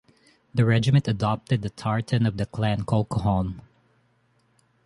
The 0.51 0.65
regiment 0.65 1.07
adopted 1.07 1.61
the 1.61 1.69
tartan 1.69 2.25
of 2.25 2.37
the 2.37 2.47
Clan 2.47 2.85
Colquhoun. 2.85 3.61